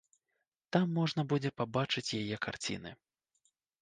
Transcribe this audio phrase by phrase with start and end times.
[0.75, 2.95] Там можна будзе пабачыць яе карціны.